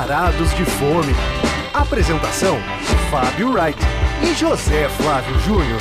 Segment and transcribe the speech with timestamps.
[0.00, 1.12] Varados de Fome.
[1.74, 2.56] Apresentação:
[3.10, 3.78] Fábio Wright
[4.22, 5.80] e José Flávio Júnior.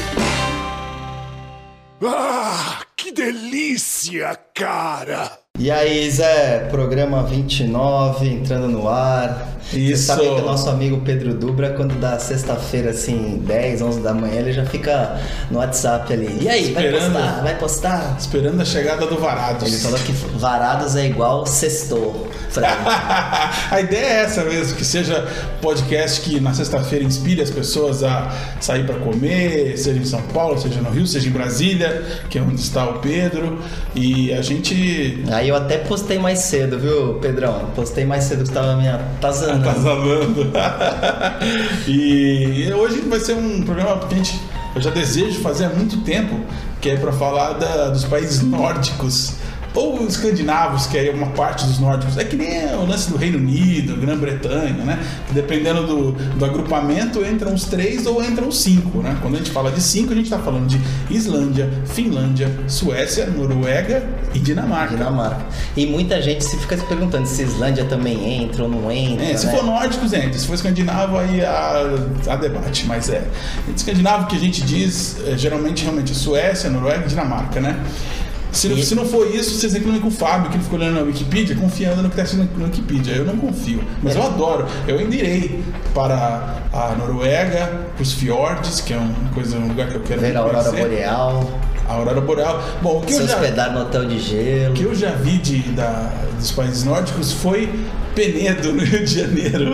[2.04, 5.40] Ah, que delícia, cara!
[5.60, 9.60] E aí, Zé, programa 29 entrando no ar.
[9.74, 10.04] Isso.
[10.04, 14.14] Você sabe que o nosso amigo Pedro Dubra, quando dá sexta-feira, assim, 10, 11 da
[14.14, 15.20] manhã, ele já fica
[15.52, 16.40] no WhatsApp ali.
[16.42, 17.14] E aí, vai Esperando.
[17.14, 17.42] postar?
[17.44, 18.16] Vai postar?
[18.18, 19.68] Esperando a chegada do Varados.
[19.68, 22.30] Ele falou que varados é igual sextou.
[23.70, 25.28] a ideia é essa mesmo, que seja
[25.62, 30.60] podcast que na sexta-feira inspire as pessoas a sair para comer, seja em São Paulo,
[30.60, 33.60] seja no Rio, seja em Brasília, que é onde está o Pedro.
[33.94, 37.70] E a gente Aí eu até postei mais cedo, viu, Pedrão?
[37.76, 39.64] Postei mais cedo que tava me atazanando.
[39.64, 40.52] tá falando.
[41.88, 44.40] e hoje vai ser um programa que a gente,
[44.76, 46.40] eu já desejo fazer há muito tempo,
[46.82, 49.34] que é para falar da- dos países nórdicos.
[49.74, 52.18] Ou escandinavos, que é uma parte dos nórdicos.
[52.18, 55.00] É que nem o lance do Reino Unido, Grã-Bretanha, né?
[55.32, 59.18] Dependendo do, do agrupamento, entram os três ou entram os cinco, né?
[59.22, 60.80] Quando a gente fala de cinco, a gente está falando de
[61.14, 64.96] Islândia, Finlândia, Suécia, Noruega e Dinamarca.
[64.96, 65.46] Dinamarca.
[65.78, 69.26] E muita gente se fica se perguntando se Islândia também entra ou não entra.
[69.26, 69.52] É, se né?
[69.52, 70.34] for nórdicos, entra.
[70.34, 71.84] Se for escandinavo, aí há,
[72.28, 72.86] há debate.
[72.88, 73.24] Mas é.
[73.76, 77.84] Escandinavo que a gente diz, é, geralmente, realmente, é Suécia, Noruega e Dinamarca, né?
[78.52, 80.96] Se, E- se não for isso, vocês reclamam com o Fábio, que ele ficou olhando
[80.96, 83.14] na Wikipedia, confiando no que está escrito na Wikipedia.
[83.16, 83.82] Eu não confio.
[84.02, 84.66] Mas eu adoro.
[84.88, 89.96] Eu irei para a Noruega, para os fiordes, que é uma coisa, um lugar que
[89.96, 91.60] eu quero Ver a aurora boreal,
[91.90, 92.64] A aurora boreal.
[92.82, 94.72] Bom, o que se eu já hospedar no hotel de gelo.
[94.72, 97.68] o que eu já vi de, da- dos países nórdicos foi
[98.16, 99.72] Penedo, no Rio de Janeiro.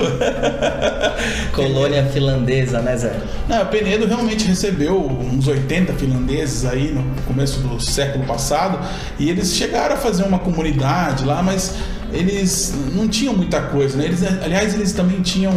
[1.53, 3.13] Colônia finlandesa, né, Zé?
[3.47, 8.79] Não, Penedo realmente recebeu uns 80 finlandeses aí no começo do século passado
[9.19, 11.75] e eles chegaram a fazer uma comunidade lá, mas
[12.13, 14.05] eles não tinham muita coisa, né?
[14.05, 15.53] Eles, aliás, eles também tinham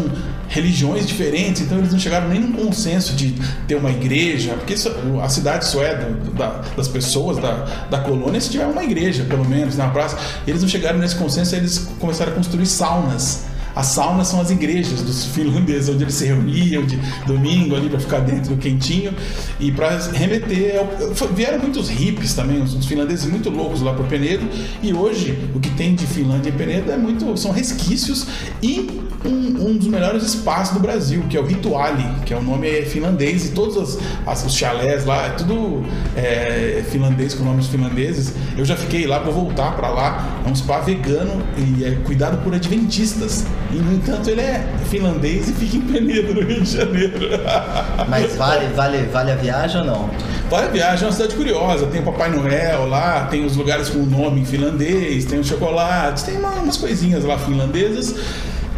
[0.49, 3.35] religiões diferentes, então eles não chegaram nem num consenso de
[3.67, 4.75] ter uma igreja, porque
[5.23, 5.95] a cidade só é
[6.37, 10.17] da- das pessoas da, da colônia se tiver uma igreja, pelo menos, na praça.
[10.47, 13.45] Eles não chegaram nesse consenso, eles começaram a construir saunas.
[13.79, 16.97] As saunas são as igrejas dos finlandeses, onde eles se reuniam de
[17.29, 19.15] domingo ali para ficar dentro do quentinho
[19.61, 20.85] e para remeter.
[21.15, 24.49] foi- Vieram muitos hippies também, os finlandeses muito loucos lá para Penedo.
[24.83, 28.27] E hoje o que tem de Finlândia e Penedo é muito, são resquícios
[28.61, 28.91] e
[29.25, 32.69] um, um dos melhores espaços do Brasil, que é o Rituale, que é o nome
[32.69, 35.83] é finlandês e todos os, as- os chalés lá é tudo
[36.17, 38.33] é, finlandês com nomes finlandeses.
[38.57, 40.41] Eu já fiquei lá, vou voltar para lá.
[40.47, 43.45] É um spa vegano e é cuidado por adventistas.
[43.73, 47.19] E, no entanto, ele é finlandês e fica em Penedo, no Rio de Janeiro.
[48.09, 50.11] Mas vale, vale, vale a viagem ou não?
[50.49, 51.87] Vale a viagem, é uma cidade curiosa.
[51.87, 55.47] Tem o Papai Noel lá, tem os lugares com o nome em finlandês, tem os
[55.47, 58.15] chocolates, tem uma- umas coisinhas lá finlandesas.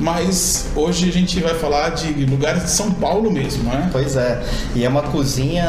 [0.01, 3.89] Mas hoje a gente vai falar de lugares de São Paulo mesmo, né?
[3.93, 4.43] Pois é.
[4.75, 5.65] E é uma cozinha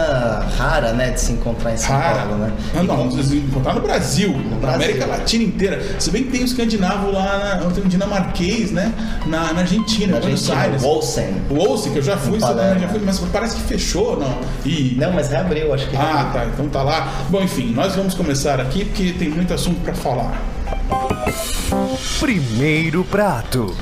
[0.57, 2.19] rara, né, de se encontrar em São Rara.
[2.21, 2.51] Paulo, né?
[2.73, 4.75] Não, E não, com- vocês vão encontrar no Brasil, na Brasil.
[4.75, 5.81] América Latina inteira.
[5.99, 8.93] Se bem que tem o escandinavo lá, na, tem o dinamarquês, né?
[9.25, 10.81] Na, na Argentina, Na Buenos Argentina, Aires.
[10.81, 11.35] Wolsen.
[11.49, 14.37] O Olsen, que eu já fui, também já fui, mas parece que fechou, não.
[14.65, 15.95] E Não, mas reabriu, acho que.
[15.97, 16.45] Ah, tá.
[16.45, 17.11] Então tá lá.
[17.29, 20.41] Bom, enfim, nós vamos começar aqui porque tem muito assunto pra falar.
[22.19, 23.75] Primeiro prato.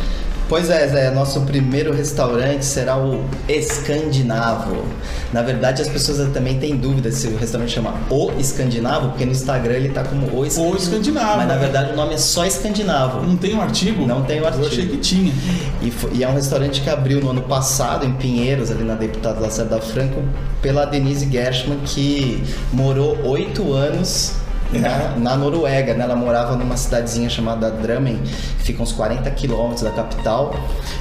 [0.50, 4.84] Pois é, Zé, nosso primeiro restaurante será o Escandinavo.
[5.32, 9.32] Na verdade, as pessoas também têm dúvida se o restaurante chama O Escandinavo, porque no
[9.32, 10.78] Instagram ele tá como O Escandinavo.
[10.78, 13.22] Escandinavo, Mas na verdade o nome é só Escandinavo.
[13.22, 14.08] Não tem um artigo?
[14.08, 14.64] Não tem o artigo.
[14.64, 15.32] Eu achei que tinha.
[15.84, 18.96] E, fo- e é um restaurante que abriu no ano passado, em Pinheiros, ali na
[18.96, 20.24] Deputada Lacerda Franco,
[20.64, 22.44] pela Denise Gershman, que
[22.74, 24.34] morou oito anos.
[24.72, 25.94] Na, na Noruega.
[25.94, 26.04] Né?
[26.04, 30.54] Ela morava numa cidadezinha chamada Drammen, que fica uns 40 quilômetros da capital.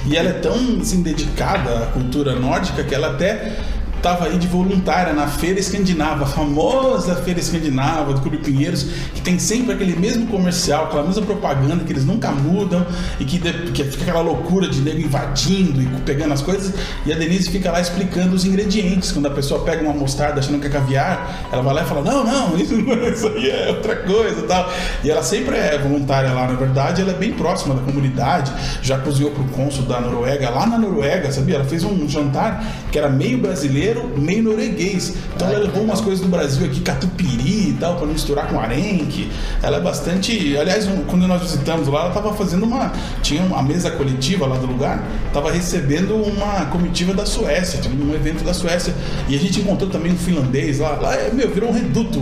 [0.05, 3.53] E ela é tão assim, dedicada à cultura nórdica que ela até
[3.99, 8.83] estava aí de voluntária na Feira Escandinava, a famosa Feira Escandinava do Clube Pinheiros,
[9.13, 12.85] que tem sempre aquele mesmo comercial, aquela mesma propaganda que eles nunca mudam
[13.19, 16.73] e que, que fica aquela loucura de nego invadindo e pegando as coisas.
[17.05, 19.11] E a Denise fica lá explicando os ingredientes.
[19.11, 22.01] Quando a pessoa pega uma mostarda achando que é caviar, ela vai lá e fala:
[22.01, 24.71] Não, não, isso, isso aí é outra coisa e tal.
[25.03, 28.51] E ela sempre é voluntária lá, na verdade, ela é bem próxima da comunidade,
[28.81, 31.55] já cozinhou pro cônsul da Noruega, lá na Noruega, sabia?
[31.55, 35.13] Ela fez um jantar que era meio brasileiro brasileiro meio norueguês.
[35.35, 38.59] Então Ah, ela levou umas coisas do Brasil aqui, catupiry e tal, para misturar com
[38.59, 39.29] arenque.
[39.61, 40.57] Ela é bastante.
[40.57, 42.91] Aliás, quando nós visitamos lá, ela estava fazendo uma.
[43.21, 48.13] Tinha uma mesa coletiva lá do lugar, estava recebendo uma comitiva da Suécia, tinha um
[48.13, 48.93] evento da Suécia.
[49.27, 50.91] E a gente encontrou também um finlandês lá.
[50.99, 52.19] Lá, é, meu, virou um reduto.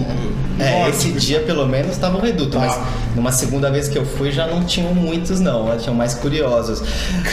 [0.59, 0.89] É, nórdico.
[0.97, 2.59] esse dia pelo menos estava um reduto, Tá.
[2.59, 2.79] mas
[3.15, 6.81] numa segunda vez que eu fui já não tinham muitos não, tinham mais curiosos.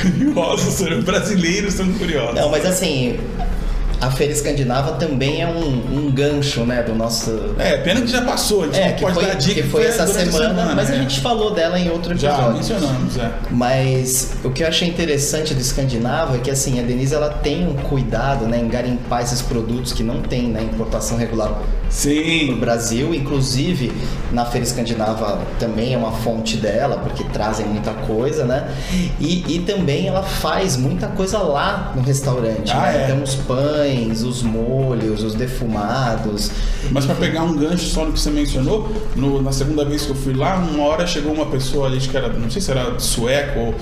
[0.02, 2.34] Curiosos, os brasileiros são curiosos.
[2.34, 3.18] Não, mas assim,
[4.04, 7.54] a Feira Escandinava também é um, um gancho, né, do nosso...
[7.58, 9.68] É, pena que já passou, a gente É, não que pode foi, dar dica que
[9.68, 10.98] foi essa durante a semana, mas a é.
[10.98, 12.56] gente falou dela em outro já episódio.
[12.56, 13.30] mencionamos, é.
[13.50, 17.66] Mas o que eu achei interessante do escandinavo é que assim, a Denise ela tem
[17.66, 22.56] um cuidado né, em garimpar esses produtos que não tem na importação regular no Sim,
[22.58, 23.14] Brasil.
[23.14, 23.92] Inclusive,
[24.32, 28.68] na Feira Escandinava também é uma fonte dela, porque trazem muita coisa, né?
[29.20, 32.72] E, e também ela faz muita coisa lá no restaurante.
[32.72, 33.02] Ah, né?
[33.02, 33.04] é?
[33.04, 36.50] Então, os pães, os molhos, os defumados.
[36.90, 40.10] mas para pegar um gancho só no que você mencionou, no- na segunda vez que
[40.10, 42.70] eu fui lá, uma hora chegou uma pessoa ali, acho que era, não sei se
[42.70, 43.74] era sueco ou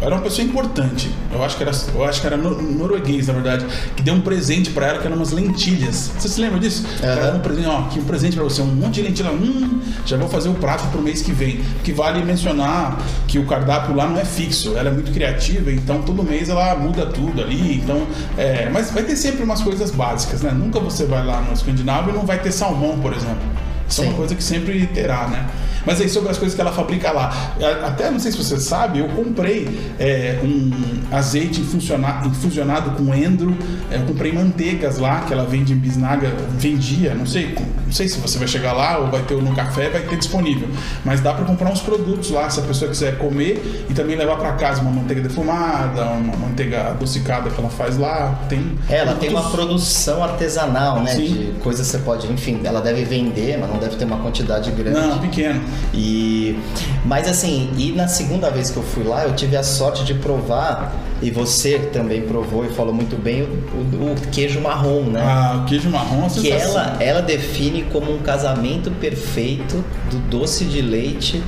[0.00, 1.10] era uma pessoa importante.
[1.30, 4.20] Eu acho que era, eu acho que era nor- norueguês, na verdade, que deu um
[4.22, 6.10] presente para ela que eram umas lentilhas.
[6.18, 6.86] Você se lembra disso?
[7.02, 9.30] Ela deu um presente, ó, aqui um presente para você, um monte de lentilha.
[9.30, 11.60] Hum, já vou fazer o prato pro mês que vem.
[11.82, 16.02] Que vale mencionar que o cardápio lá não é fixo, ela é muito criativa, então
[16.02, 17.76] todo mês ela muda tudo ali.
[17.76, 18.06] Então,
[18.36, 20.50] é, mas vai ter sempre umas coisas básicas, né?
[20.52, 23.59] Nunca você vai lá no escandinavo e não vai ter salmão, por exemplo.
[23.90, 25.46] Isso é uma coisa que sempre terá, né?
[25.84, 27.54] Mas aí sobre as coisas que ela fabrica lá.
[27.86, 29.66] Até não sei se você sabe, eu comprei
[29.98, 30.70] é, um
[31.10, 33.56] azeite infusiona- infusionado com endro.
[33.90, 37.54] é, Eu comprei manteigas lá que ela vende em bisnaga, vendia, não sei,
[37.86, 40.68] não sei se você vai chegar lá ou vai ter no café, vai ter disponível.
[41.04, 44.36] Mas dá para comprar uns produtos lá, se a pessoa quiser comer e também levar
[44.36, 48.38] para casa uma manteiga defumada, uma manteiga adocicada que ela faz lá.
[48.50, 51.12] Tem É, Ela tem uma produtos- produção artesanal, né?
[51.14, 51.24] Sim.
[51.24, 54.70] De coisas que você pode, enfim, ela deve vender, mas não deve ter uma quantidade
[54.70, 54.98] grande.
[55.00, 55.60] Não, pequeno.
[55.94, 56.56] E
[57.04, 60.14] mas assim, e na segunda vez que eu fui lá, eu tive a sorte de
[60.14, 65.20] provar e você também provou e falou muito bem o, o- o queijo marrom, né?
[65.22, 66.80] Ah, o queijo marrom é que sensação.
[66.82, 71.42] ela ela define como um casamento perfeito do doce de leite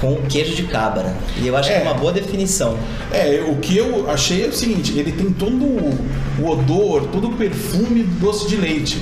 [0.00, 1.14] com o queijo de cabra.
[1.42, 1.78] E eu acho que É.
[1.80, 2.76] é uma boa definição.
[3.10, 5.98] É, o que eu achei é o seguinte, ele tem todo o
[6.38, 9.00] o odor, todo o perfume do doce de leite.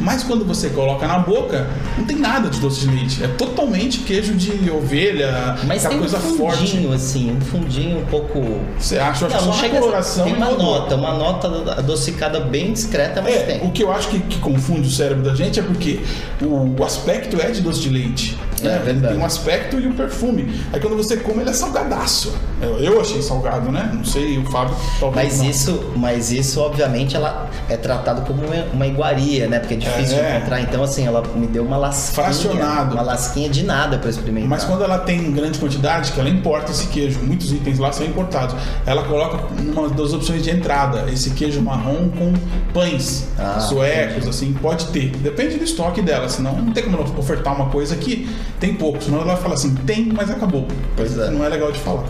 [0.00, 3.22] Mas quando você coloca na boca, não tem nada de doce de leite.
[3.24, 6.58] É totalmente queijo de ovelha, Mas tem um coisa forte.
[6.58, 8.40] fundinho assim, um fundinho um pouco
[8.78, 11.14] Você acha, eu acho Não, que não só na chega coloração Tem uma nota, uma
[11.14, 11.48] nota
[11.78, 13.66] adocicada bem discreta, mas É, tem.
[13.66, 16.00] o que eu acho que, que confunde o cérebro da gente é porque
[16.42, 18.36] o, o aspecto é de doce de leite.
[18.60, 18.74] É, né?
[18.76, 19.14] Ele verdade.
[19.14, 20.60] tem um aspecto e o perfume.
[20.72, 22.32] Aí quando você come, ele é salgadaço.
[22.64, 23.90] Eu, eu achei salgado, né?
[23.94, 25.50] Não sei, o Fábio talvez Mas não.
[25.50, 29.58] isso, mas isso, obviamente, ela é tratado como uma, iguaria, né?
[29.58, 30.30] Porque é difícil É.
[30.32, 30.60] de encontrar.
[30.60, 32.24] Então, assim, ela me deu uma lasquinha.
[32.24, 32.94] Fracionado.
[32.94, 34.48] Uma lasquinha de nada pra experimentar.
[34.48, 38.06] Mas quando ela tem grande quantidade, que ela importa esse queijo, muitos itens lá são
[38.06, 38.54] importados.
[38.86, 42.32] Ela coloca uma das opções de entrada, esse queijo marrom com
[42.72, 44.28] pães Ah, suecos, entendi.
[44.30, 45.10] assim, pode ter.
[45.16, 48.28] Depende do estoque dela, senão não tem como ela ofertar uma coisa que
[48.60, 49.02] tem pouco.
[49.02, 50.66] Senão ela fala assim, tem, mas acabou.
[50.96, 51.30] Pois é.
[51.30, 52.04] Não é legal de falar.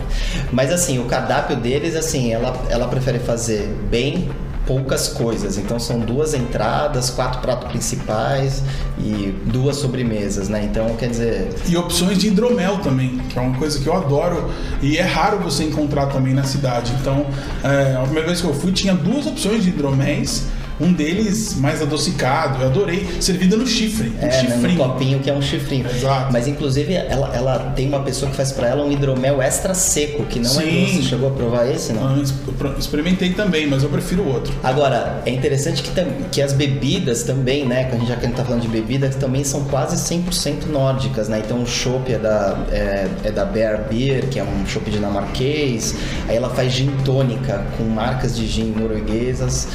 [0.51, 4.29] Mas assim, o cardápio deles, assim, ela, ela prefere fazer bem
[4.65, 5.57] poucas coisas.
[5.57, 8.63] Então são duas entradas, quatro pratos principais
[8.99, 10.63] e duas sobremesas, né?
[10.63, 14.49] Então, quer dizer, E opções de hidromel também, que é uma coisa que eu adoro
[14.81, 16.93] e é raro você encontrar também na cidade.
[16.99, 17.25] Então,
[17.63, 20.47] é, a primeira vez que eu fui tinha duas opções de hidroméis,
[20.79, 24.77] um deles mais adocicado, eu adorei, servido no chifre, um É, né, no chifrinho.
[24.77, 25.85] copinho que é um chifrinho.
[25.89, 26.33] Exato.
[26.33, 30.23] Mas inclusive ela, ela tem uma pessoa que faz pra ela um hidromel extra seco,
[30.25, 30.85] que não é Sim.
[30.95, 31.03] doce.
[31.03, 32.15] Chegou a provar esse, não?
[32.17, 32.23] Eu
[32.77, 34.53] experimentei também, mas eu prefiro o outro.
[34.63, 35.91] Agora, é interessante que,
[36.31, 37.85] que as bebidas também, né?
[37.85, 40.67] que a gente- Já que a gente tá falando de bebidas, também são quase 100%
[40.67, 41.41] nórdicas, né?
[41.43, 45.95] Então o chopp é da, é, é da Bear Beer, que é um chopp dinamarquês.
[46.27, 49.67] Aí ela faz gin tônica com marcas de gin norueguesas.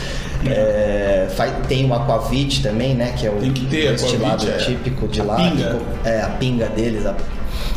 [0.47, 3.13] É, faz- tem o aquavit também, né?
[3.17, 4.57] Que é o Tem que ter aquavit, é.
[4.57, 5.37] típico de A lá.
[5.37, 5.79] pinga.
[6.05, 7.15] É, a pinga deles, a,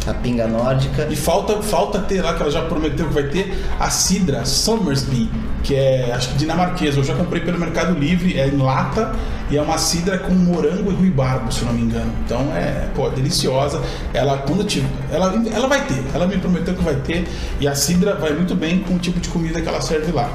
[0.08, 1.08] a pinga nórdica.
[1.10, 5.29] E falta, falta ter lá, que ela já prometeu que vai ter, a Sidra Somersby,
[5.63, 7.00] que é, acho que dinamarquesa.
[7.00, 9.13] Eu já comprei pelo Mercado Livre, é em lata,
[9.50, 12.12] e é uma cidra com morango e ruibarbo, se não me engano.
[12.25, 13.82] Então é, pô, deliciosa.
[14.13, 17.25] Ela, quando tiver, ela, ela vai ter, ela me prometeu que vai ter,
[17.60, 20.29] e a Sidra vai muito bem com o tipo de comida que ela serve lá.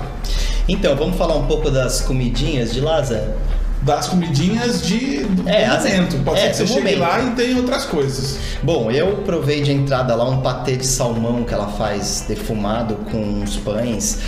[0.68, 3.32] Então, vamos falar um pouco das comidinhas de Lázaro?
[3.80, 6.22] Das comidinhas de, do É, momento.
[6.24, 6.98] Pode é, ser que você chegue momento.
[6.98, 8.38] lá e tenha outras coisas.
[8.62, 13.18] Bom, eu provei de entrada lá um patê de salmão que ela faz defumado com
[13.18, 14.18] uns pães.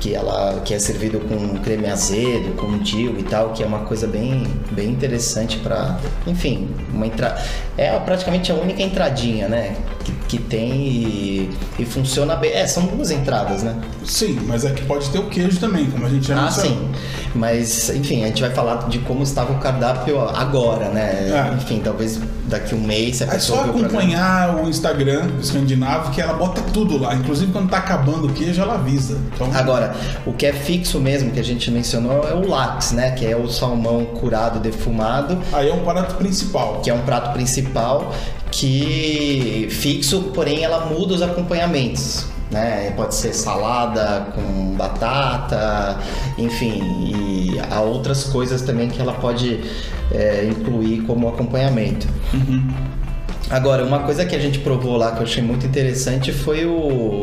[0.00, 3.80] Que ela que é servido com creme azedo, com dill e tal, que é uma
[3.80, 7.40] coisa bem, bem interessante para, enfim, uma entrada.
[7.76, 9.76] É praticamente a única entradinha, né?
[10.02, 12.52] Que, que tem e, e, funciona bem.
[12.52, 13.78] É, são duas entradas, né?
[14.04, 16.90] Sim, mas é que pode ter o queijo também, como a gente já Ah, sim.
[17.34, 21.30] Mas, enfim, a gente vai falar de como estava o cardápio agora, né?
[21.30, 21.54] É.
[21.54, 23.22] Enfim, talvez daqui um mês.
[23.22, 27.14] A é só acompanhar o, o Instagram do escandinavo que ela bota tudo lá.
[27.14, 29.18] Inclusive quando tá acabando o queijo, ela avisa.
[29.34, 29.48] Então...
[29.54, 29.94] Agora,
[30.26, 33.12] o que é fixo mesmo, que a gente mencionou, é o lax, né?
[33.12, 35.38] Que é o salmão curado, defumado.
[35.52, 36.80] Aí é um prato principal.
[36.82, 38.12] Que é um prato principal
[38.50, 42.26] que fixo, porém ela muda os acompanhamentos.
[42.50, 42.92] Né?
[42.96, 45.98] Pode ser salada com batata,
[46.36, 49.60] enfim, e há outras coisas também que ela pode
[50.10, 52.08] é, incluir como acompanhamento.
[52.34, 52.68] Uhum.
[53.48, 57.22] Agora, uma coisa que a gente provou lá que eu achei muito interessante foi o,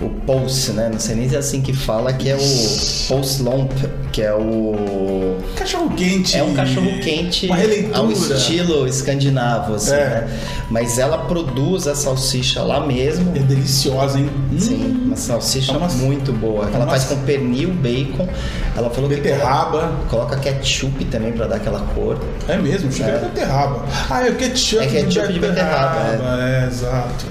[0.00, 0.88] o Pulse, né?
[0.92, 3.72] Não sei nem se é assim que fala, que é o Pulse Lomp,
[4.12, 5.38] que é o.
[5.56, 6.36] Cachorro quente.
[6.36, 7.48] É um cachorro quente
[7.92, 9.96] ao estilo escandinavo, assim, é.
[9.96, 10.40] né?
[10.70, 13.32] Mas ela produz a salsicha lá mesmo.
[13.36, 14.30] É deliciosa, hein?
[14.58, 15.88] Sim, uma salsicha é uma...
[15.88, 16.70] muito boa.
[16.72, 18.28] Ela faz com pernil, bacon.
[18.76, 19.80] Ela falou beterraba.
[20.02, 22.18] que coloca, coloca ketchup também para dar aquela cor.
[22.46, 23.18] É mesmo, chega é.
[23.18, 23.84] beterraba.
[24.08, 26.00] Ah, é o ketchup, é ketchup de beterraba.
[26.00, 26.64] De beterraba é.
[26.64, 27.26] é, exato.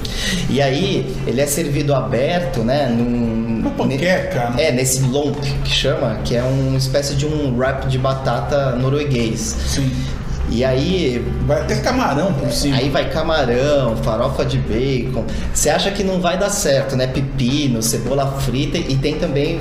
[0.49, 2.87] E aí, ele é servido aberto, né?
[2.87, 4.53] Num, uma panqueca.
[4.57, 9.39] É, nesse lomp que chama, que é uma espécie de um wrap de batata norueguês.
[9.67, 9.91] Sim.
[10.49, 11.25] E aí.
[11.45, 12.77] Vai até camarão por cima.
[12.77, 15.25] Aí vai camarão, farofa de bacon.
[15.53, 17.07] Você acha que não vai dar certo, né?
[17.07, 19.59] Pepino, cebola frita e tem também.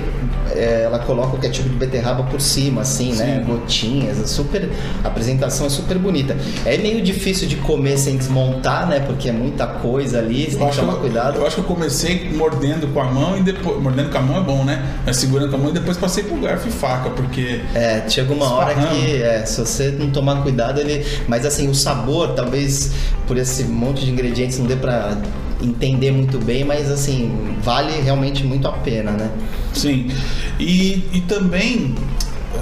[0.55, 3.17] É, ela coloca o ketchup de beterraba por cima, assim, né?
[3.17, 3.25] Sim.
[3.25, 3.45] né?
[3.47, 4.21] Gotinhas.
[4.21, 4.69] É super,
[5.03, 6.37] a apresentação é super bonita.
[6.65, 9.01] É meio difícil de comer sem desmontar, né?
[9.01, 11.37] Porque é muita coisa ali, você eu tem que tomar eu, cuidado.
[11.37, 13.83] Eu acho que eu comecei mordendo com a mão e depois.
[13.83, 15.01] Mordendo com a mão é bom, né?
[15.05, 17.61] Mas segurando com a mão e depois passei pro garfo e faca, porque.
[17.75, 21.05] É, chega uma hora que é, se você não tomar cuidado ele.
[21.29, 22.93] Mas assim, o sabor, talvez
[23.27, 25.17] por esse monte de ingredientes não dê pra
[25.63, 29.31] entender muito bem, mas assim, vale realmente muito a pena, né?
[29.73, 30.11] Sim.
[30.59, 31.95] E, e também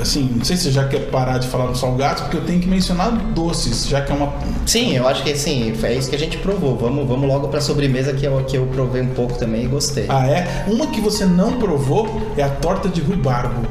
[0.01, 2.61] assim, não sei se você já quer parar de falar no salgado, porque eu tenho
[2.61, 4.33] que mencionar doces, já que é uma.
[4.67, 6.77] Sim, eu acho que sim, é isso que a gente provou.
[6.77, 10.07] Vamos, vamos logo para sobremesa que eu, que eu provei um pouco também e gostei.
[10.09, 10.65] Ah, é?
[10.67, 13.67] Uma que você não provou é a torta de ruibarbo.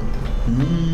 [0.48, 0.94] Hum.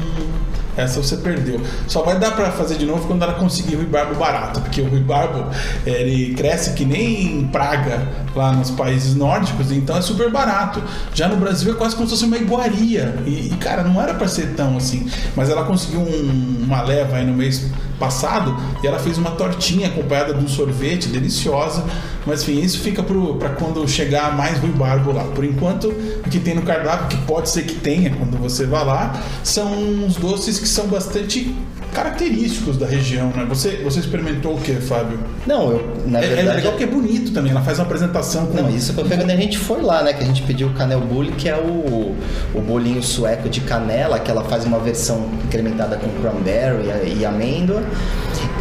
[0.80, 1.62] Essa você perdeu.
[1.88, 4.88] Só vai dar para fazer de novo quando ela conseguir o ruibarbo barato, porque o
[4.88, 5.46] ruibarbo
[5.86, 10.82] ele cresce que nem praga lá nos países nórdicos, então é super barato.
[11.14, 13.16] Já no Brasil é quase como se fosse uma iguaria.
[13.26, 15.10] E, cara, não era para ser tão assim.
[15.36, 19.88] Mas ela conseguiu um, uma leva aí no mês passado e ela fez uma tortinha
[19.88, 21.86] acompanhada de um sorvete deliciosa.
[22.26, 25.24] Mas enfim, isso fica para quando chegar mais ruibarbo lá.
[25.26, 28.84] Por enquanto, o que tem no cardápio, que pode ser que tenha quando você vá
[28.84, 31.56] lá, são uns doces que são bastante
[31.94, 33.46] característicos da região, né?
[33.50, 35.20] Você, você experimentou o que, Fábio?
[35.46, 36.48] Não, eu, na é, verdade...
[36.50, 38.54] É legal porque é bonito também, ela faz uma apresentação com...
[38.54, 40.14] Não, isso foi quando a gente foi lá, né?
[40.14, 42.16] Que a gente pediu o canel bully, que é o,
[42.54, 47.84] o bolinho sueco de canela, que ela faz uma versão incrementada com cranberry e amêndoa.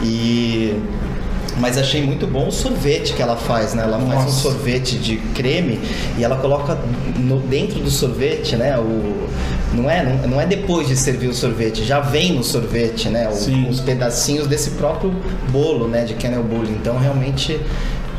[0.02, 0.76] E
[1.60, 3.82] mas achei muito bom o sorvete que ela faz, né?
[3.82, 4.12] Ela Nossa.
[4.12, 5.80] faz um sorvete de creme
[6.16, 6.78] e ela coloca
[7.16, 8.78] no, dentro do sorvete, né?
[8.78, 9.28] O,
[9.72, 13.28] não é, não, não, é depois de servir o sorvete, já vem no sorvete, né?
[13.28, 15.14] O, os pedacinhos desse próprio
[15.50, 16.04] bolo, né?
[16.04, 16.72] De Kennel Bully.
[16.72, 17.60] Então realmente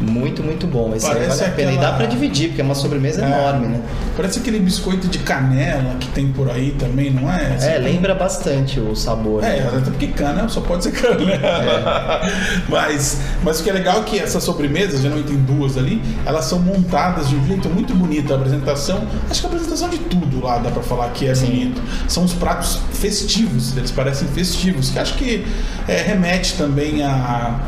[0.02, 0.94] muito, muito bom.
[0.96, 1.70] Esse Parece vale a pena.
[1.72, 1.88] Aquela...
[1.88, 3.26] E dá para dividir, porque é uma sobremesa é.
[3.26, 3.82] enorme, né?
[4.16, 7.58] Parece aquele biscoito de canela que tem por aí também, não é?
[7.62, 9.44] é, lembra bastante o sabor.
[9.44, 9.68] É, né?
[9.68, 11.34] até porque canela só pode ser canela.
[11.34, 12.62] É.
[12.70, 16.46] mas, mas o que é legal é que essas sobremesas, geralmente tem duas ali, elas
[16.46, 18.34] são montadas de um jeito muito bonito.
[18.34, 21.48] A apresentação, acho que a apresentação de tudo lá dá para falar que é Sim.
[21.48, 21.82] bonito.
[22.08, 25.46] São os pratos festivos, eles parecem festivos, que acho que
[25.88, 27.60] é, remete também a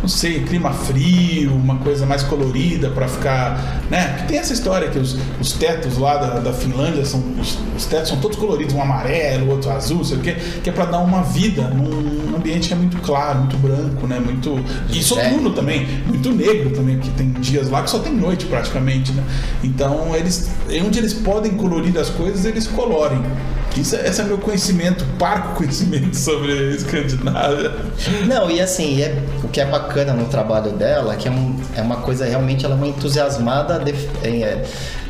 [0.00, 4.16] não sei, clima frio, uma coisa mais colorida para ficar, né?
[4.18, 7.86] Que tem essa história que os, os tetos lá da, da Finlândia são os, os,
[7.86, 10.98] tetos são todos coloridos, um amarelo, outro azul, sei o quê, que é para dar
[10.98, 14.20] uma vida num ambiente que é muito claro, muito branco, né?
[14.20, 14.58] Muito
[14.90, 19.12] e soturno também, muito negro também, porque tem dias lá que só tem noite praticamente,
[19.12, 19.24] né?
[19.62, 20.50] Então eles,
[20.84, 23.20] onde eles podem colorir as coisas, eles colorem.
[23.76, 27.72] Isso, é, esse é meu conhecimento, parco conhecimento sobre Escandinávia.
[28.26, 31.82] Não, e assim, é, o que é bacana no trabalho dela, que é, um, é
[31.82, 34.64] uma coisa realmente, ela é uma entusiasmada de, é,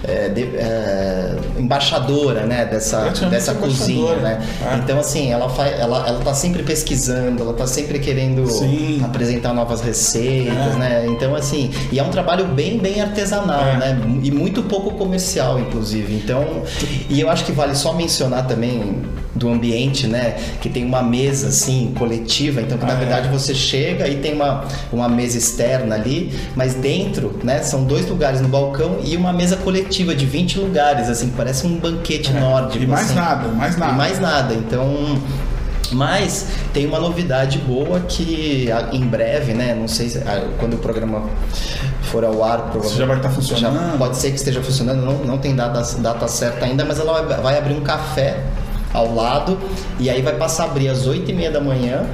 [0.05, 4.41] é, de- é, embaixadora, né, dessa, dessa cozinha, né?
[4.73, 4.77] É.
[4.77, 9.01] Então assim, ela faz, ela, ela tá sempre pesquisando, ela tá sempre querendo Sim.
[9.05, 10.79] apresentar novas receitas, É.
[10.79, 11.07] né?
[11.09, 13.77] Então assim, e é um trabalho bem bem artesanal, É.
[13.77, 14.01] né?
[14.23, 16.15] E muito pouco comercial, inclusive.
[16.15, 16.63] Então,
[17.09, 19.03] e eu acho que vale só mencionar também
[19.39, 20.37] do ambiente, né?
[20.61, 22.99] Que tem uma mesa assim coletiva, então que na Ah, é.
[22.99, 27.63] verdade você chega e tem uma, uma mesa externa ali, mas dentro, né?
[27.63, 31.77] São dois lugares no balcão e uma mesa coletiva de 20 lugares, assim, parece um
[31.79, 32.41] banquete É.
[32.41, 32.83] nórdico.
[32.85, 33.15] E mais assim.
[33.15, 33.93] nada, mais nada.
[33.93, 34.55] E mais nada.
[34.55, 35.19] Então.
[35.91, 39.75] Mas tem uma novidade boa que em breve, né?
[39.75, 40.21] Não sei se,
[40.59, 41.23] quando o programa
[42.03, 42.99] for ao ar, provavelmente.
[42.99, 43.93] já vai estar funcionando?
[43.93, 47.23] já pode ser que esteja funcionando, não, não tem data, data certa ainda, mas ela
[47.41, 48.39] vai abrir um café
[48.93, 49.59] ao lado
[49.99, 52.07] e aí vai passar a abrir às 8 e meia da manhã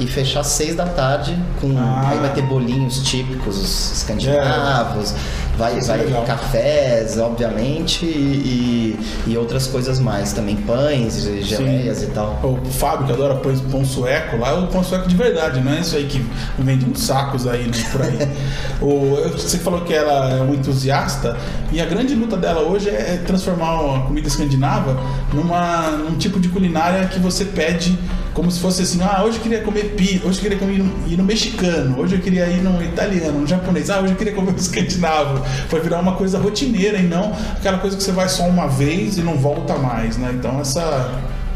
[0.00, 2.08] e fechar às 6 da tarde com Ah.
[2.10, 5.14] aí vai ter bolinhos típicos escandinavos
[5.56, 6.24] vai, Isso é vai legal.
[6.24, 13.12] cafés obviamente e, e outras coisas mais também pães geleias e tal O Fábio, que
[13.12, 16.06] adora pão, pão sueco, lá é o pão sueco de verdade, não é isso aí
[16.06, 16.24] que
[16.58, 18.28] vende uns sacos aí, né, por aí.
[18.80, 21.36] o, você falou que ela é uma entusiasta,
[21.70, 24.98] e a grande luta dela hoje é transformar uma comida escandinava
[25.32, 27.98] numa, num tipo de culinária que você pede
[28.34, 31.16] como se fosse assim, ah, hoje eu queria comer pizza, hoje eu queria comer, ir
[31.16, 34.52] no mexicano, hoje eu queria ir no italiano, no japonês, ah, hoje eu queria comer
[34.52, 35.44] no escandinavo.
[35.68, 39.18] Vai virar uma coisa rotineira e não aquela coisa que você vai só uma vez
[39.18, 40.32] e não volta mais, né?
[40.34, 41.10] Então essa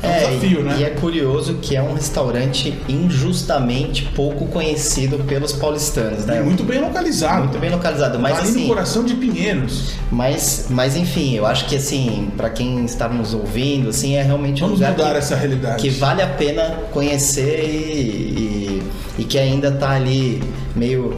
[0.05, 0.77] é um desafio, e, né?
[0.79, 6.41] e é curioso que é um restaurante injustamente pouco conhecido pelos paulistanos, né?
[6.41, 7.45] E muito bem localizado.
[7.45, 9.95] Muito bem localizado, mas ali assim, no coração de Pinheiros.
[10.11, 14.63] mas, mas enfim, eu acho que assim, para quem está nos ouvindo, assim, é realmente
[14.63, 15.83] um Vamos lugar mudar que, essa realidade.
[15.83, 18.83] que vale a pena conhecer e, e,
[19.19, 20.43] e que ainda tá ali
[20.75, 21.15] meio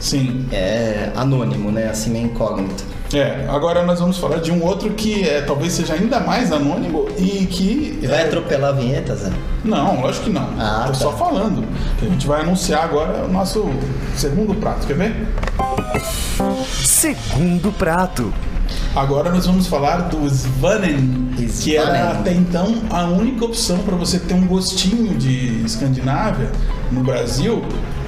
[0.00, 0.46] Sim.
[0.52, 1.88] é, anônimo, né?
[1.88, 2.84] Assim, meio incógnito.
[3.12, 7.08] É, agora nós vamos falar de um outro que é, talvez seja ainda mais anônimo
[7.16, 7.98] e que.
[8.02, 9.30] E vai é, atropelar a vinheta, Zé?
[9.64, 10.48] Não, lógico que não.
[10.58, 10.98] Ah, Tô tá.
[10.98, 11.66] só falando.
[11.98, 13.64] Que a gente vai anunciar agora o nosso
[14.14, 15.26] segundo prato, quer ver?
[16.84, 18.32] Segundo prato.
[18.94, 22.20] Agora nós vamos falar do Svanen, que era Svanen.
[22.20, 26.50] até então a única opção para você ter um gostinho de Escandinávia
[26.90, 27.62] no Brasil,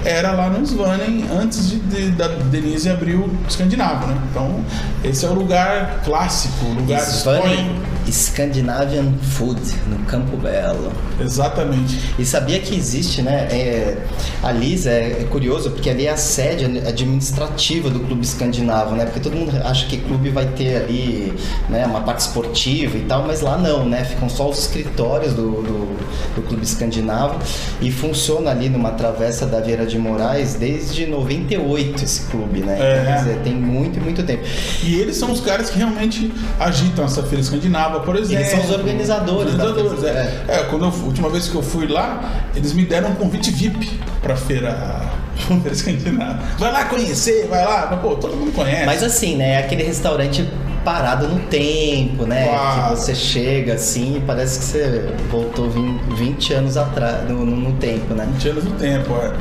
[0.04, 4.16] era lá no Svanen antes de, de- da Denise abrir o Escandinavo, né?
[4.30, 4.64] Então,
[5.04, 7.80] esse é o lugar clássico, o lugar Svanen histórico.
[8.12, 10.92] Scandinavian Food, no Campo Belo.
[11.20, 11.98] Exatamente.
[12.18, 13.48] E sabia que existe, né?
[13.50, 13.96] é,
[14.42, 19.04] a Lisa é, é curioso porque ali é a sede administrativa do clube escandinavo, né?
[19.04, 21.32] Porque todo mundo acha que clube vai ter ali
[21.68, 24.04] né, uma parte esportiva e tal, mas lá não, né?
[24.04, 25.96] Ficam só os escritórios do, do,
[26.36, 27.38] do clube escandinavo
[27.80, 32.78] e funciona ali numa travessa da Vieira de Moraes desde 98 esse clube, né?
[32.80, 32.92] É.
[32.92, 34.44] Então, quer dizer, tem muito muito tempo.
[34.82, 38.42] E eles são os caras que realmente agitam essa feira escandinava, por exemplo.
[38.44, 40.44] Eles são os organizadores da Organizadores, feira.
[40.48, 40.60] é.
[40.60, 43.50] É, quando eu, a última vez que eu fui lá, eles me deram um convite
[43.50, 45.02] VIP pra feira.
[46.58, 47.88] Vai lá conhecer, vai lá.
[47.90, 48.84] Mas, pô, todo mundo conhece.
[48.84, 49.52] Mas assim, né?
[49.52, 50.46] É aquele restaurante
[50.84, 52.46] parado no tempo, né?
[52.48, 52.90] Uau.
[52.94, 57.56] Que você chega assim e parece que você voltou 20, 20 anos atrás no, no-
[57.56, 58.26] no tempo, né?
[58.32, 59.32] 20 anos do tempo, é.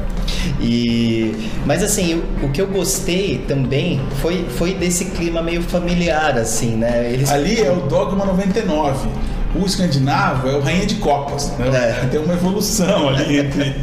[0.62, 1.34] E
[1.66, 6.76] mas assim, o, o que eu gostei também foi, foi desse clima meio familiar, assim,
[6.76, 7.10] né?
[7.12, 9.10] Eles Ali é o Dogma 99.
[9.56, 11.52] O escandinavo é o Rainha de Copas.
[11.58, 11.70] Né?
[12.04, 12.06] É.
[12.08, 13.74] Tem uma evolução ali entre.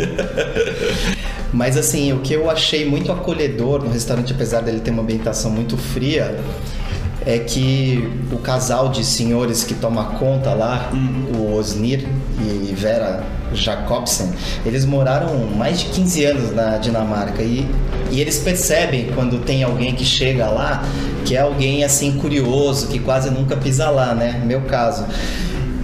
[1.53, 5.51] Mas assim, o que eu achei muito acolhedor no restaurante, apesar dele ter uma ambientação
[5.51, 6.37] muito fria,
[7.27, 10.91] é que o casal de senhores que toma conta lá,
[11.37, 12.07] o Osnir
[12.41, 14.31] e Vera Jacobsen,
[14.65, 17.69] eles moraram mais de 15 anos na Dinamarca e,
[18.13, 20.85] e eles percebem quando tem alguém que chega lá
[21.25, 24.41] que é alguém assim curioso, que quase nunca pisa lá, né?
[24.47, 25.05] Meu caso.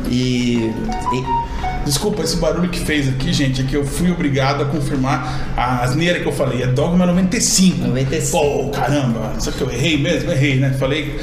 [0.09, 0.71] E,
[1.13, 1.42] e-
[1.85, 5.83] Desculpa esse barulho que fez aqui, gente, é que eu fui obrigado a confirmar a
[5.83, 6.63] asneira que eu falei.
[6.63, 7.79] É Dogma 95.
[7.89, 8.31] 95.
[8.31, 10.31] Pô, caramba, só que eu errei mesmo?
[10.31, 10.75] Errei, né?
[10.79, 11.19] Falei.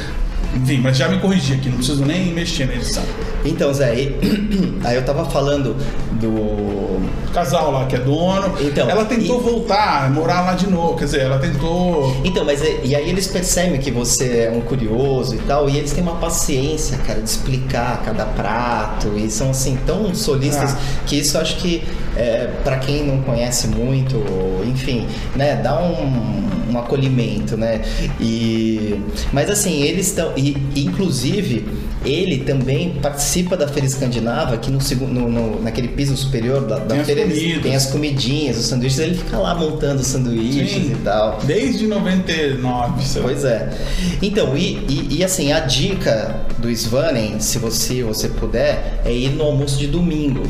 [0.55, 3.03] Enfim, mas já me corrigi aqui, não preciso nem mexer na edição.
[3.45, 4.15] Então, Zé, e-
[4.83, 5.75] aí eu tava falando
[6.13, 6.99] do
[7.33, 8.53] Casal lá que é dono.
[8.59, 10.95] Então, ela tentou e- voltar, morar lá de novo.
[10.97, 12.15] Quer dizer, ela tentou.
[12.23, 15.77] Então, mas é- e aí eles percebem que você é um curioso e tal, e
[15.77, 20.77] eles têm uma paciência, cara, de explicar cada prato, e são assim tão solistas Ah.
[21.05, 21.83] que isso eu acho que
[22.17, 24.21] é, para quem não conhece muito,
[24.67, 27.81] enfim, né, dá um um acolhimento, né?
[28.19, 28.99] E,
[29.33, 30.33] mas assim, eles estão.
[30.37, 31.65] E, inclusive,
[32.05, 36.77] ele também participa da Feira Escandinava, que no, segundo, no, no- naquele piso superior da,
[36.79, 37.61] da Tem as feira comidas.
[37.63, 40.91] tem as comidinhas, os sanduíches, ele fica lá montando os sanduíches Sim.
[40.93, 41.39] e tal.
[41.43, 43.27] Desde 99, sei lá.
[43.27, 43.69] Pois é.
[44.21, 49.29] Então, e, e, e, assim, a dica do Svanen, se você, você puder, é ir
[49.31, 50.43] no almoço de domingo.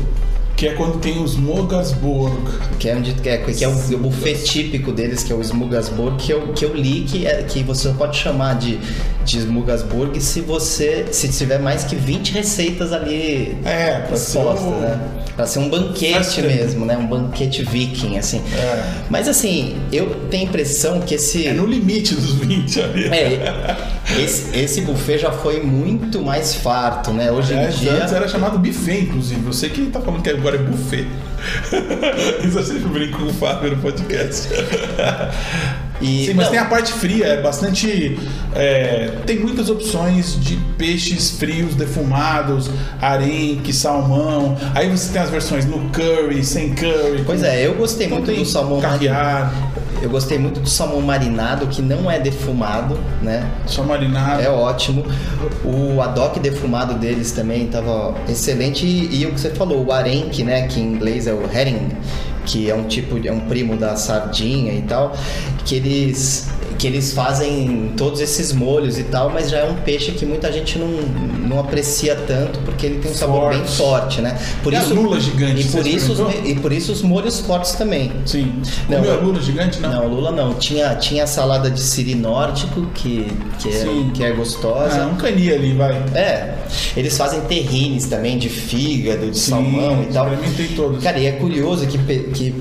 [0.60, 2.36] Que é quando tem os Mogasburg.
[2.78, 5.40] Que é, onde, que é, que é o, o buffet típico deles, que é o
[5.40, 8.78] Smugasburg, que eu, que eu li que, é, que você pode chamar de,
[9.24, 15.00] de Smugasburg se você se tiver mais que 20 receitas ali É, expostas, o- né?
[15.36, 16.98] Pra ser um banquete mesmo, né?
[16.98, 18.42] Um banquete viking, assim.
[18.54, 18.82] É.
[19.08, 21.46] Mas assim, eu tenho a impressão que esse...
[21.46, 23.04] É no limite dos 20 ali.
[23.06, 23.76] É,
[24.18, 27.30] esse, esse buffet já foi muito mais farto, né?
[27.32, 27.92] Hoje em É, dia.
[28.02, 29.40] Antes era chamado buffet, inclusive.
[29.42, 31.06] Você que tá falando que agora é buffet.
[32.46, 34.48] Isso eu sempre brinco com o Fábio no podcast.
[36.00, 38.18] E, Sim, mas não, tem a parte fria, é bastante.
[38.54, 44.56] é, tem muitas opções de peixes frios, defumados, arenque, salmão.
[44.74, 47.22] Aí você tem as versões no curry, sem curry.
[47.26, 49.52] Pois é, eu gostei Então muito do salmão caviar,
[50.02, 53.46] Eu gostei muito do salmão marinado, que não é defumado, né?
[53.66, 54.40] só marinado.
[54.40, 55.04] É ótimo.
[55.64, 58.86] O adoque defumado deles também estava excelente.
[58.86, 60.66] E, e o que você falou, o arenque, né?
[60.68, 61.88] Que em inglês é o herring,
[62.46, 65.12] que é um tipo, de- é um primo da sardinha e tal,
[65.70, 70.12] que eles que eles fazem todos esses molhos e tal, mas já é um peixe
[70.12, 73.76] que muita gente não, não aprecia tanto porque ele tem um sabor bem Forte.
[73.76, 74.38] forte, né?
[74.62, 77.72] Por E a lula gigante, E por isso, os, e por isso os molhos fortes
[77.72, 78.10] também.
[78.24, 78.50] Sim.
[78.88, 79.78] Não, Comeu a lula gigante?
[79.78, 79.90] Não.
[79.90, 80.54] Não, lula não.
[80.54, 83.26] Tinha, tinha a salada de siri nórdico, que,
[83.58, 84.10] que, é, Sim.
[84.14, 85.02] que é gostosa.
[85.02, 85.92] Ah, um cani ali, vai.
[86.14, 86.54] É,
[86.96, 90.28] eles fazem terrines também de fígado, de Sim, salmão e tal.
[90.74, 91.04] todos.
[91.04, 91.98] Cara, e é curioso que.
[91.98, 92.54] que,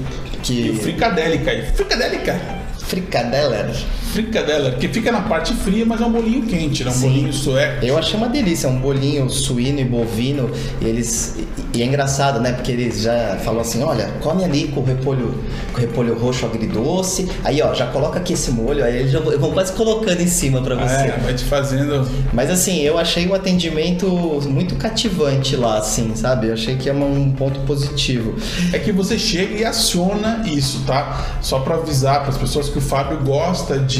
[0.44, 1.52] que E fricadélica.
[1.74, 2.59] Fricadélica.
[2.90, 3.70] Fricadela.
[4.12, 6.90] Fricadela, que fica na parte fria, mas é um bolinho quente, né?
[6.90, 7.02] Um Sim.
[7.02, 7.86] bolinho sueco.
[7.86, 10.50] Eu achei uma delícia, um bolinho suíno e bovino.
[10.82, 11.36] E eles.
[11.74, 12.54] E, é engraçado, né?
[12.54, 16.46] Porque eles já falam assim: olha, come ali com o repolho, com o repolho roxo
[16.46, 17.30] agridoce.
[17.44, 18.84] Aí, ó, já coloca aqui esse molho.
[18.84, 20.94] Aí eles já quase colocando em cima pra você.
[20.94, 22.08] É, vai te fazendo.
[22.34, 24.08] Mas assim, eu achei o atendimento
[24.50, 26.48] muito cativante lá, assim, sabe?
[26.48, 28.36] Eu achei que é um ponto positivo.
[28.74, 31.38] É que você chega e aciona isso, tá?
[31.42, 33.99] Só pra avisar para as pessoas que o Fábio gosta de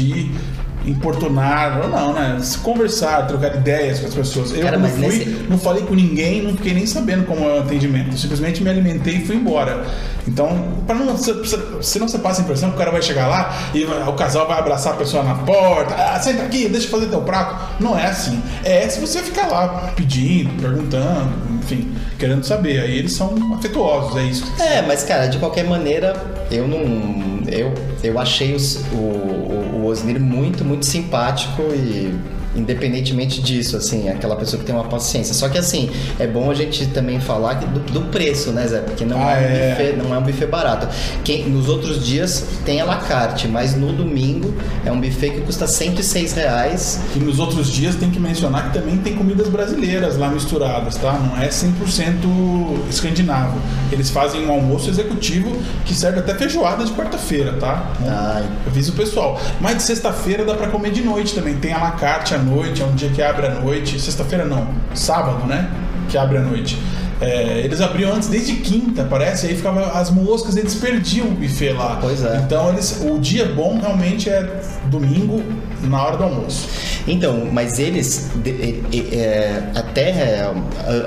[0.86, 2.38] importunar, ou não, né?
[2.40, 4.52] Se Conversar, trocar ideias com as pessoas.
[4.52, 7.54] Eu Cara, mas fui, nesse- não falei com ninguém, não fiquei nem sabendo como é
[7.54, 8.12] o atendimento.
[8.12, 9.84] Eu simplesmente me alimentei e fui embora.
[10.26, 10.48] Então,
[10.86, 13.84] para não, se, não você passa a impressão que o cara vai chegar lá e
[13.84, 17.20] o casal vai abraçar a pessoa na porta, ah, senta aqui, deixa eu fazer teu
[17.22, 17.82] prato.
[17.82, 18.40] Não é assim.
[18.64, 21.30] É se você ficar lá pedindo, perguntando,
[21.62, 22.80] enfim, querendo saber.
[22.80, 24.44] Aí eles são afetuosos, é isso.
[24.58, 26.14] É, mas cara, de qualquer maneira,
[26.50, 27.29] eu não.
[27.46, 27.72] Eu,
[28.02, 32.39] eu achei o, o, o Osnir muito, muito simpático e.
[32.54, 35.32] Independentemente disso, assim, é aquela pessoa que tem uma paciência.
[35.34, 38.80] Só que assim, é bom a gente também falar do, do preço, né, Zé?
[38.80, 39.70] Porque não, Ah, é um é.
[39.70, 40.88] buffet, não é um buffet barato.
[41.24, 44.52] Quem, nos outros dias tem a la carte, mas no domingo
[44.84, 47.00] é um buffet que custa 106 reais.
[47.14, 51.12] E nos outros dias tem que mencionar que também tem comidas brasileiras lá misturadas, tá?
[51.12, 53.58] Não é 100% escandinavo.
[53.92, 57.90] Eles fazem um almoço executivo que serve até feijoada de quarta-feira, tá?
[58.06, 59.40] Ai, Avisa o pessoal.
[59.60, 61.54] Mas de sexta-feira dá pra comer de noite também.
[61.56, 64.00] Tem a la carte à noite, é um dia que abre à noite.
[64.00, 65.68] Sexta-feira não, sábado, né?
[66.08, 66.78] Que abre à noite.
[67.20, 71.32] É, eles abriam antes desde quinta, parece, e aí ficava as moscas, eles perdiam o
[71.32, 71.98] buffet lá.
[72.00, 72.38] Pois é.
[72.38, 75.42] Então eles, o dia bom realmente é domingo
[75.82, 76.66] na hora do almoço.
[77.06, 80.50] Então, mas eles, de- e- e- é, até é,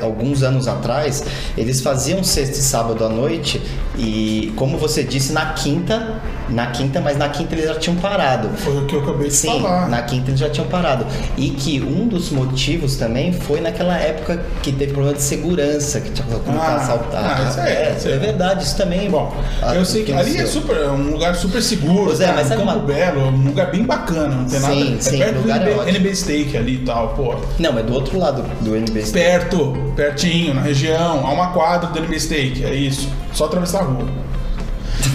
[0.02, 1.24] a- alguns anos atrás,
[1.58, 3.62] eles faziam sexta e sábado à noite
[3.98, 6.16] e, como você disse, na quinta,
[6.50, 8.50] na quinta, mas na quinta eles já tinham parado.
[8.58, 9.88] Foi o que eu acabei de Sim, falar.
[9.90, 11.06] na quinta eles já tinham parado.
[11.38, 16.12] E que um dos motivos também foi naquela época que teve problema de segurança, que
[16.12, 17.42] tinha como Ah, assaltado.
[17.44, 19.10] ah, isso é- é, isso é- é verdade, isso também.
[19.10, 22.32] Bom, ah, eu sei que ali é super, é um lugar super seguro, Pois é,
[22.34, 25.02] mas um Campo uma- Belo, um lugar bem bacana, não tem Sim, nada.
[25.02, 25.90] sim, é perto do lugar NB.
[25.90, 27.36] NB Steak ali e tal, pô.
[27.60, 29.12] Não, é do outro lado do NBC.
[29.12, 33.10] Perto, pertinho, na região, a uma quadra do NB Steak, é isso.
[33.34, 34.24] Só atravessar a rua.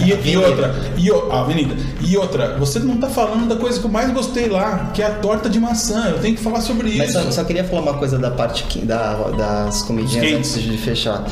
[0.04, 1.74] E, e outra, e, o- a avenida.
[2.02, 5.06] E outra, você não tá falando da coisa que eu mais gostei lá, que é
[5.06, 6.08] a torta de maçã.
[6.10, 7.22] Eu tenho que falar sobre Mas isso.
[7.22, 11.24] só, só queria falar uma coisa da parte que- da, das comidinhas antes de fechar.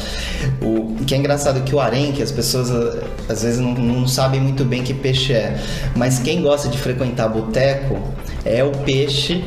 [0.62, 4.40] O que é engraçado que o arenque, as pessoas ah, às vezes não, não sabem
[4.40, 5.60] muito bem que peixe é.
[5.94, 8.00] Mas quem gosta de frequentar boteco
[8.44, 9.44] é o peixe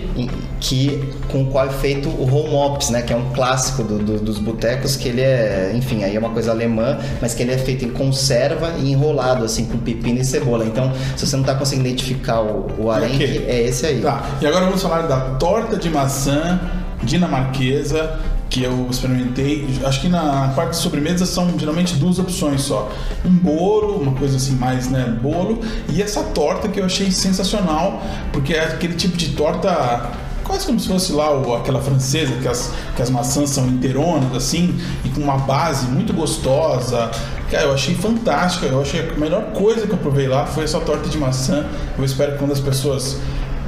[0.59, 3.97] que com o qual é feito o home ops, né, que é um clássico do,
[3.99, 7.53] do, dos botecos, que ele é, enfim, aí é uma coisa alemã, mas que ele
[7.53, 10.65] é feito em conserva e enrolado assim com pepino e cebola.
[10.65, 13.45] Então, se você não está conseguindo identificar o, o arenque, Ok.
[13.47, 14.01] é esse aí.
[14.01, 16.59] Tá, e agora vamos falar da torta de maçã
[17.03, 18.19] dinamarquesa
[18.49, 19.67] que eu experimentei.
[19.85, 22.91] Acho que na parte de sobremesa são geralmente duas opções só:
[23.23, 25.59] um bolo, uma coisa assim mais, né, bolo,
[25.93, 28.01] e essa torta que eu achei sensacional,
[28.33, 30.09] porque é aquele tipo de torta
[30.49, 34.35] quase como se fosse lá o- aquela francesa, que as, que as maçãs são inteironas,
[34.35, 37.11] assim, e com uma base muito gostosa.
[37.51, 38.65] Cara, eu achei fantástica.
[38.65, 41.65] Eu achei a melhor coisa que eu provei lá foi essa torta de maçã.
[41.97, 43.17] Eu espero que quando as pessoas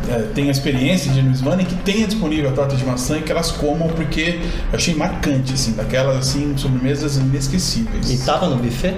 [0.10, 3.32] é, tenham experiência de no Svanning, que tenha disponível a torta de maçã e que
[3.32, 4.40] elas comam, porque
[4.72, 8.10] eu achei marcante, assim, daquelas, assim, sobremesas inesquecíveis.
[8.12, 8.96] E tava no buffet?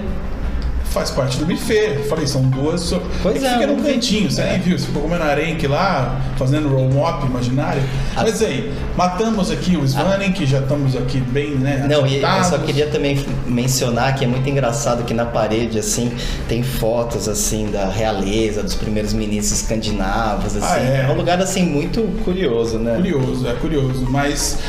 [0.94, 2.04] Faz parte do buffet.
[2.08, 2.82] Falei, são duas.
[2.82, 3.02] So...
[3.24, 4.52] Pois que é, fica num cantinho, você É.
[4.52, 4.78] nem viu.
[4.78, 7.82] Você ficou comendo arenque lá, fazendo roll mop imaginário.
[8.16, 11.86] A- Mas aí, matamos aqui o Svanning, que já estamos aqui bem, né?
[11.90, 16.12] Não, e eu só queria também mencionar que é muito engraçado que na parede, assim,
[16.48, 20.66] tem fotos, assim, da realeza, dos primeiros ministros escandinavos, assim.
[20.66, 21.12] Ah, é?
[21.12, 22.96] um lugar, assim, muito curioso, né?
[22.98, 24.60] Curioso, é curioso, mas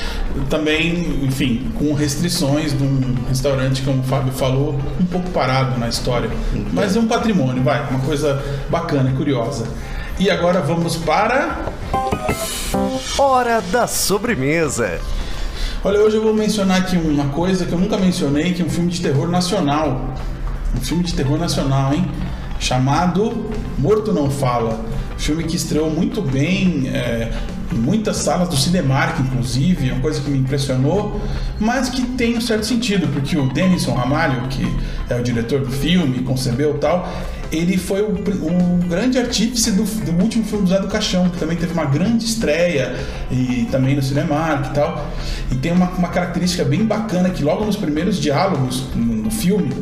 [0.49, 5.89] também, enfim, com restrições de um restaurante, como o Fábio falou, um pouco parado na
[5.89, 6.31] história.
[6.73, 9.67] Mas é um patrimônio, vai, uma coisa bacana, curiosa.
[10.19, 11.67] E agora vamos para.
[13.19, 15.01] Hora da sobremesa.
[15.83, 18.71] Olha, hoje eu vou mencionar aqui uma coisa que eu nunca mencionei, que é um
[18.71, 20.15] filme de terror nacional.
[20.77, 22.11] Um filme de terror nacional, hein?
[22.59, 24.81] Chamado Morto Não Fala.
[25.19, 27.33] Filme que estreou muito bem é,
[27.75, 31.21] muitas salas do Cinemark, inclusive, é uma coisa que me impressionou,
[31.59, 34.67] mas que tem um certo sentido, porque o Denison Ramalho, que
[35.09, 37.09] é o diretor do filme, concebeu tal,
[37.53, 41.39] ele foi o, o grande artífice do, do último filme do Zé do Caixão, que
[41.39, 42.95] também teve uma grande estreia
[43.31, 45.07] e também no Cinemark e tal.
[45.53, 49.73] E tem uma, uma característica bem bacana que logo nos primeiros diálogos no, no filme,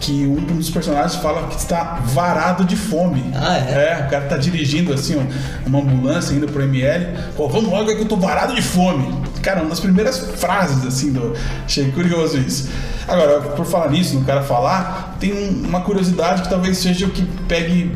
[0.00, 3.24] que um dos personagens fala que está varado de fome.
[3.34, 3.98] Ah, é?
[4.00, 5.26] É, o cara tá dirigindo assim uma,
[5.66, 7.06] uma ambulância indo pro ML.
[7.36, 9.14] Pô, vamos logo aí que eu tô varado de fome.
[9.42, 11.34] Cara, uma das primeiras frases assim do.
[11.64, 12.68] Achei curioso isso.
[13.06, 17.10] Agora, por falar nisso, no cara falar, tem um- uma curiosidade que talvez seja o
[17.10, 17.92] que pegue.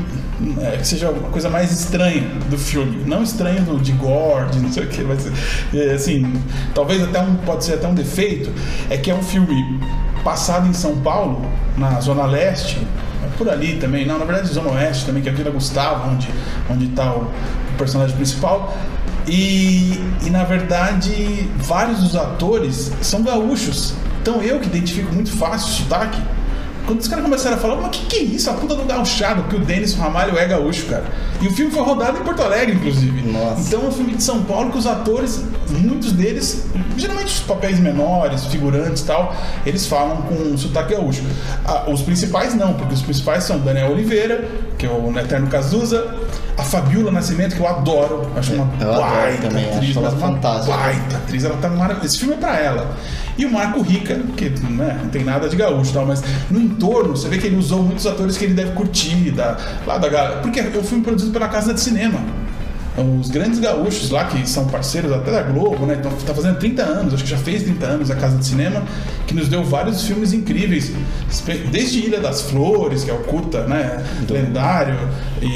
[0.60, 3.02] é, que seja uma coisa mais estranha do filme.
[3.04, 5.26] Não estranho do, de gore, de não sei o que, mas
[5.74, 6.32] é, assim,
[6.74, 7.34] talvez até um.
[7.38, 8.52] Pode ser até um defeito.
[8.88, 9.80] É que é um filme
[10.22, 11.44] passado em São Paulo,
[11.76, 12.86] na Zona Leste,
[13.24, 16.10] é por ali também, não, na verdade Zona Oeste também, que é a Vila Gustavo,
[16.10, 16.28] onde,
[16.70, 18.74] onde tá o, o personagem principal.
[19.26, 23.94] E, e na verdade, vários dos atores são gaúchos.
[24.22, 26.20] Então eu que identifico muito fácil o sotaque,
[26.88, 28.48] quando os caras começaram a falar, mas que que é isso?
[28.48, 31.04] A puta do gauchado, porque o Denis Ramalho é gaúcho, cara.
[31.38, 33.30] E o filme foi rodado em Porto Alegre, inclusive.
[33.30, 33.60] Nossa.
[33.60, 36.64] Então é um filme de São Paulo que os atores, muitos deles,
[36.96, 41.22] geralmente os papéis menores, figurantes e tal, eles falam com sotaque gaúcho.
[41.62, 44.48] Ah, os principais não, porque os principais são Daniel Oliveira,
[44.78, 46.14] que é o Eterno Cazuza,
[46.58, 50.20] a Fabiola Nascimento, que eu adoro, acho uma Eu baita também, atriz, acho ela mas
[50.20, 50.76] uma fantástica.
[50.76, 52.06] baita atriz, ela tá maravilhosa.
[52.06, 52.96] Esse filme é pra ela.
[53.38, 56.60] E o Marco Rica, que né, não tem nada de gaúcho e tal, mas no
[56.60, 60.08] entorno você vê que ele usou muitos atores que ele deve curtir, da, lá da
[60.08, 60.40] galera.
[60.40, 62.18] Porque é um filme produzido pela Casa de Cinema.
[63.20, 65.96] Os grandes gaúchos lá, que são parceiros até da Globo, né?
[65.98, 68.82] Então tá fazendo 30 anos, acho que já fez 30 anos a Casa de Cinema,
[69.26, 70.90] que nos deu vários filmes incríveis.
[71.70, 74.04] Desde Ilha das Flores, que é o curta, né?
[74.28, 74.96] Lendário,
[75.40, 75.46] e,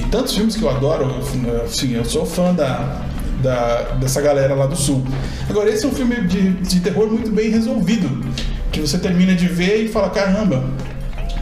[0.00, 1.16] e tantos filmes que eu adoro.
[1.64, 3.02] Assim, eu sou fã da,
[3.42, 5.02] da- dessa galera lá do sul.
[5.48, 8.24] Agora, esse é um filme de, de terror muito bem resolvido,
[8.70, 10.64] que você termina de ver e fala, caramba,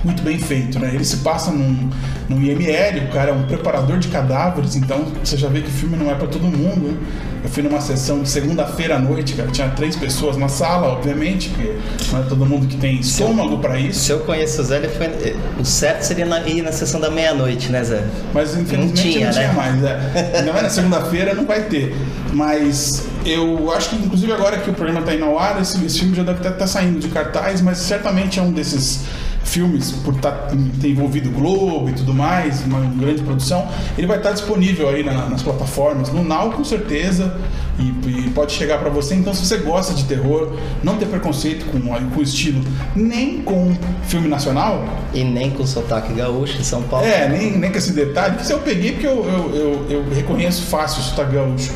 [0.05, 0.91] muito bem feito, né?
[0.95, 1.89] Ele se passa num,
[2.29, 5.73] num IML, o cara é um preparador de cadáveres, então você já vê que o
[5.73, 6.89] filme não é pra todo mundo.
[6.93, 6.97] né?
[7.45, 11.51] Eu fui numa sessão de segunda-feira à noite, cara, tinha três pessoas na sala, obviamente,
[11.51, 11.75] porque
[12.11, 14.01] não é todo mundo que tem estômago pra isso.
[14.01, 15.07] Se eu conheço o Zé, ele foi.
[15.07, 18.03] eh, O certo seria na- ir na sessão da meia-noite, né, Zé?
[18.33, 19.53] Mas infelizmente Não tinha, não tinha né?
[19.55, 19.85] mais.
[19.85, 20.39] É.
[20.39, 21.95] Ainda mais na segunda-feira não vai ter.
[22.33, 25.99] Mas eu acho que, inclusive, agora que o programa está indo ao ar, esse, esse
[26.01, 29.01] filme já deve estar saindo de cartaz, mas certamente é um desses
[29.45, 30.33] filmes, por tá,
[30.81, 35.03] ter envolvido o Globo e tudo mais, uma grande produção, ele vai estar disponível aí
[35.05, 37.37] na- nas plataformas, no Now com certeza,
[37.79, 39.15] e, e pode chegar para você.
[39.15, 40.53] Então, se você gosta de terror,
[40.83, 42.61] não ter preconceito com, com o estilo,
[42.97, 43.77] nem com
[44.07, 47.07] filme nacional, E nem com sotaque gaúcho de São Paulo.
[47.07, 50.05] é, nem, nem com esse detalhe, que isso eu peguei porque eu, eu, eu, eu
[50.15, 51.71] reconheço fácil o sotaque gaúcho.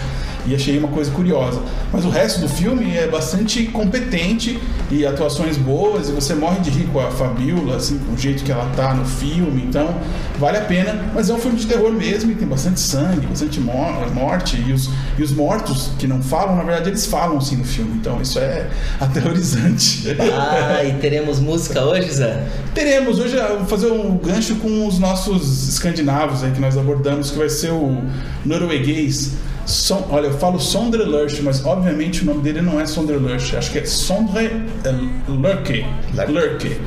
[0.47, 1.61] E achei uma coisa curiosa.
[1.93, 4.59] Mas o resto do filme é bastante competente
[4.91, 8.43] e atuações boas, e você morre de rir com a Fabiola, assim, com o jeito
[8.45, 9.95] que ela tá no filme, então
[10.39, 11.11] vale a pena.
[11.15, 14.91] Mas é um filme de terror mesmo, e tem bastante sangue, bastante morte, e os,
[15.19, 18.39] e os mortos que não falam, na verdade, eles falam sim no filme, então isso
[18.39, 18.69] é
[19.01, 20.17] aterrorizante.
[20.21, 22.47] Ah, e teremos música hoje, Zé?
[22.75, 27.31] Teremos, hoje eu vou fazer um gancho com os nossos escandinavos aí que nós abordamos,
[27.31, 28.03] que vai ser o
[28.45, 29.33] norueguês
[29.69, 33.55] Son, olha, eu falo Sondre Lurch, mas obviamente o nome dele não é Sondre Lurch,
[33.55, 34.51] acho que é Sondre
[35.29, 35.85] Lurke.
[36.27, 36.81] Lurke.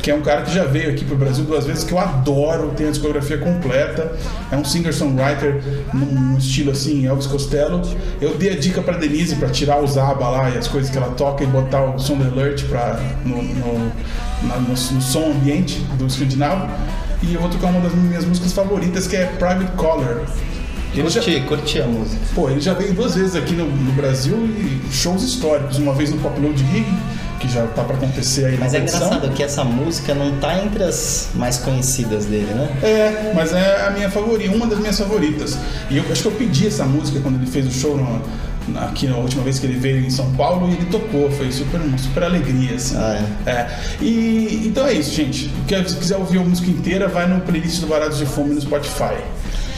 [0.00, 2.72] Que é um cara que já veio aqui pro Brasil duas vezes, que eu adoro,
[2.74, 4.12] tem a discografia completa.
[4.50, 7.82] É um singer-songwriter num estilo assim, Elvis Costello.
[8.20, 10.96] Eu dei a dica pra Denise para tirar os aba lá e as coisas que
[10.96, 13.92] ela toca e botar o Sondre Lurch pra, no, no,
[14.42, 16.66] na, no, no som ambiente do escandinavo.
[17.22, 20.22] E eu vou tocar uma das minhas músicas favoritas, que é Private Color
[20.94, 21.46] Curti, já...
[21.46, 22.20] curti a música.
[22.34, 25.78] Pô, ele já veio duas vezes aqui no, no Brasil e shows históricos.
[25.78, 26.86] Uma vez no Pop Load Rig,
[27.40, 29.06] que já tá para acontecer aí Mas na é edição.
[29.06, 32.70] engraçado que essa música não tá entre as mais conhecidas dele, né?
[32.82, 35.58] É, mas é a minha favorita, uma das minhas favoritas.
[35.90, 38.22] E eu acho que eu pedi essa música quando ele fez o show no,
[38.78, 41.80] aqui na última vez que ele veio em São Paulo e ele tocou, foi super,
[41.98, 42.96] super alegria, assim.
[42.96, 43.50] Ah, é.
[43.50, 43.78] é.
[44.00, 45.50] E então é isso, gente.
[45.88, 49.16] Se quiser ouvir a música inteira, vai no playlist do Varados de Fome no Spotify.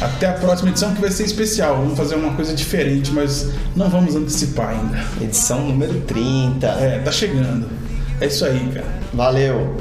[0.00, 1.76] Até a próxima edição que vai ser especial.
[1.76, 5.04] Vamos fazer uma coisa diferente, mas não vamos antecipar ainda.
[5.20, 6.66] Edição número 30.
[6.66, 7.68] É, tá chegando.
[8.20, 8.86] É isso aí, cara.
[9.12, 9.76] Valeu.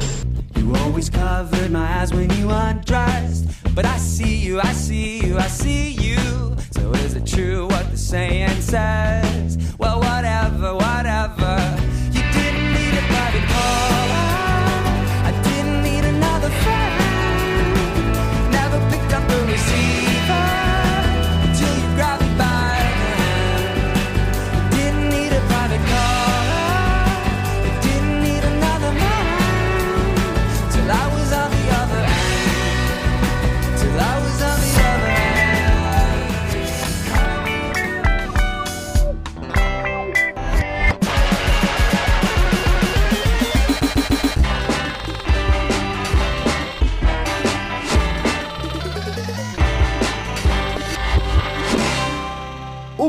[0.58, 3.48] You always covered my eyes when you undressed.
[3.76, 6.56] But I see you, I see you, I see you.
[6.72, 9.58] So is it true what the saying says?
[9.78, 11.58] Well, whatever, whatever.